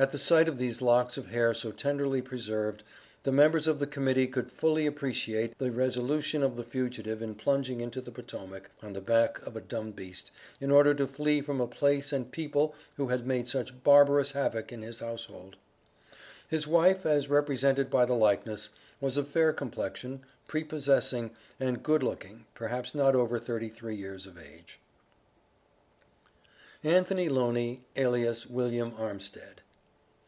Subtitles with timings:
[0.00, 2.84] At the sight of these locks of hair so tenderly preserved,
[3.24, 7.80] the member of the Committee could fully appreciate the resolution of the fugitive in plunging
[7.80, 11.60] into the Potomac, on the back of a dumb beast, in order to flee from
[11.60, 15.56] a place and people who had made such barbarous havoc in his household.
[16.48, 18.70] His wife, as represented by the likeness,
[19.00, 24.38] was of fair complexion, prepossessing, and good looking perhaps not over thirty three years of
[24.38, 24.78] age.
[26.84, 29.62] ANTHONY LONEY, ALIAS WILLIAM ARMSTEAD.